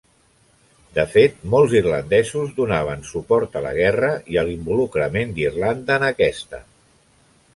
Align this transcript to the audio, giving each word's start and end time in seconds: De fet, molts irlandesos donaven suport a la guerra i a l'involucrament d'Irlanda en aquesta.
De 0.93 1.03
fet, 1.15 1.35
molts 1.55 1.75
irlandesos 1.79 2.55
donaven 2.61 3.05
suport 3.11 3.59
a 3.59 3.63
la 3.67 3.75
guerra 3.79 4.11
i 4.35 4.41
a 4.43 4.47
l'involucrament 4.49 5.35
d'Irlanda 5.37 5.99
en 6.01 6.09
aquesta. 6.11 6.65